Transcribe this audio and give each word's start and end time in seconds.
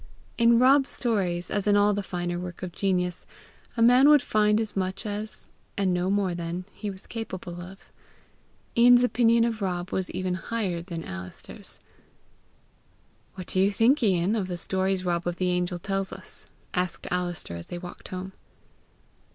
In 0.39 0.57
Rob's 0.57 0.89
stories, 0.89 1.51
as 1.51 1.67
in 1.67 1.77
all 1.77 1.93
the 1.93 2.01
finer 2.01 2.39
work 2.39 2.63
of 2.63 2.71
genius, 2.71 3.27
a 3.77 3.83
man 3.83 4.09
would 4.09 4.23
find 4.23 4.59
as 4.59 4.75
much 4.75 5.05
as, 5.05 5.47
and 5.77 5.93
no 5.93 6.09
more 6.09 6.33
than, 6.33 6.65
he 6.73 6.89
was 6.89 7.05
capable 7.05 7.61
of. 7.61 7.91
Ian's 8.75 9.03
opinion 9.03 9.43
of 9.43 9.61
Rob 9.61 9.91
was 9.91 10.09
even 10.09 10.33
higher 10.33 10.81
than 10.81 11.03
Alister's. 11.03 11.79
"What 13.35 13.45
do 13.45 13.59
you 13.59 13.71
think, 13.71 14.01
Ian, 14.01 14.35
of 14.35 14.47
the 14.47 14.57
stories 14.57 15.05
Rob 15.05 15.27
of 15.27 15.35
the 15.35 15.51
Angels 15.51 15.81
tells?" 15.81 16.47
asked 16.73 17.05
Alister, 17.11 17.55
as 17.55 17.67
they 17.67 17.77
walked 17.77 18.07
home. 18.07 18.31